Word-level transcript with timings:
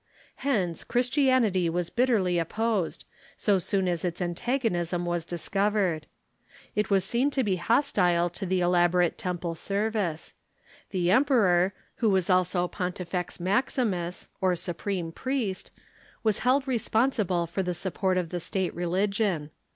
Hence, 0.37 0.83
Chris 0.83 1.11
tianity 1.11 1.69
was 1.69 1.91
bitterly 1.91 2.39
opposed, 2.39 3.05
so 3.37 3.59
soon 3.59 3.87
as 3.87 4.03
its 4.03 4.19
antagonism 4.19 5.05
was 5.05 5.23
discovered. 5.25 6.07
It 6.73 6.87
Avas 6.87 7.03
seen 7.03 7.29
to 7.29 7.43
be 7.43 7.57
hostile 7.57 8.27
to 8.31 8.47
the 8.47 8.61
elaborate 8.61 9.15
temple 9.15 9.53
service. 9.53 10.33
The 10.89 11.11
emperor, 11.11 11.71
who 11.97 12.09
was 12.09 12.31
also 12.31 12.67
Pontifex 12.67 13.39
Maximus, 13.39 14.27
or 14.41 14.55
supreme 14.55 15.11
priest, 15.11 15.69
was 16.23 16.39
held 16.39 16.67
responsible 16.67 17.45
for 17.45 17.61
the 17.61 17.75
support 17.75 18.17
of 18.17 18.29
the 18.29 18.39
state 18.39 18.73
religion. 18.73 19.51